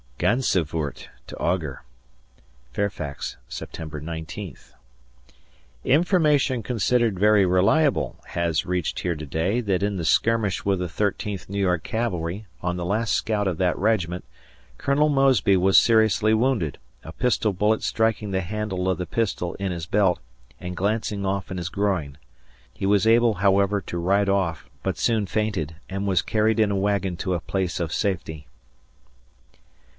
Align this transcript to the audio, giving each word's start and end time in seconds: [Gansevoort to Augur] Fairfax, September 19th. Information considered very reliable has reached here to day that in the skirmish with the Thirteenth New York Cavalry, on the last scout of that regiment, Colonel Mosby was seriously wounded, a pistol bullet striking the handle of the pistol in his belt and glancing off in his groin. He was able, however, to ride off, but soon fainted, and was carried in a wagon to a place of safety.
[Gansevoort 0.17 1.09
to 1.27 1.37
Augur] 1.37 1.83
Fairfax, 2.73 3.37
September 3.47 3.99
19th. 3.99 4.73
Information 5.83 6.61
considered 6.63 7.19
very 7.19 7.43
reliable 7.45 8.17
has 8.29 8.65
reached 8.65 8.99
here 8.99 9.15
to 9.15 9.25
day 9.25 9.61
that 9.61 9.81
in 9.83 9.97
the 9.97 10.05
skirmish 10.05 10.63
with 10.65 10.77
the 10.79 10.89
Thirteenth 10.89 11.49
New 11.49 11.59
York 11.59 11.83
Cavalry, 11.83 12.45
on 12.61 12.77
the 12.77 12.85
last 12.85 13.13
scout 13.13 13.47
of 13.47 13.57
that 13.59 13.77
regiment, 13.77 14.23
Colonel 14.77 15.09
Mosby 15.09 15.55
was 15.57 15.77
seriously 15.77 16.33
wounded, 16.35 16.77
a 17.03 17.11
pistol 17.11 17.53
bullet 17.53 17.81
striking 17.83 18.29
the 18.31 18.41
handle 18.41 18.89
of 18.89 18.97
the 18.99 19.07
pistol 19.07 19.55
in 19.55 19.71
his 19.71 19.85
belt 19.87 20.19
and 20.59 20.77
glancing 20.77 21.25
off 21.27 21.49
in 21.51 21.57
his 21.57 21.69
groin. 21.69 22.17
He 22.73 22.85
was 22.87 23.05
able, 23.07 23.35
however, 23.35 23.81
to 23.81 23.97
ride 23.99 24.29
off, 24.29 24.67
but 24.83 24.97
soon 24.97 25.25
fainted, 25.25 25.75
and 25.89 26.07
was 26.07 26.23
carried 26.23 26.59
in 26.59 26.69
a 26.71 26.75
wagon 26.75 27.17
to 27.17 27.35
a 27.35 27.39
place 27.39 27.79
of 27.79 27.93
safety. 27.93 28.47